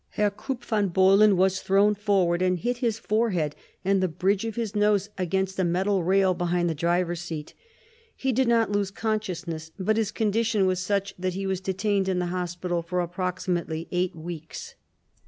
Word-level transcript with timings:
Herr 0.15 0.31
Krupp 0.31 0.63
von 0.65 0.87
Bohlen 0.89 1.37
was 1.37 1.61
thrown 1.61 1.93
forward, 1.93 2.41
and 2.41 2.57
hit 2.57 2.77
his 2.77 2.97
forehead 2.97 3.55
and 3.85 4.01
the 4.01 4.07
bridge 4.07 4.45
of 4.45 4.55
the 4.55 4.71
nose 4.73 5.09
against 5.15 5.59
a 5.59 5.63
metal 5.63 6.01
rail 6.03 6.33
behind 6.33 6.67
the 6.67 6.73
driver's 6.73 7.21
seat. 7.21 7.53
He 8.15 8.31
did 8.31 8.47
not 8.47 8.71
lose 8.71 8.89
consciousness, 8.89 9.69
but 9.77 9.97
his 9.97 10.11
condition 10.11 10.65
was 10.65 10.79
such 10.79 11.13
that 11.19 11.35
he 11.35 11.45
was 11.45 11.61
detained 11.61 12.09
in 12.09 12.17
the 12.17 12.25
hospital 12.33 12.81
for 12.81 12.99
approximately 12.99 13.87
eight 13.91 14.15
weeks. 14.15 14.73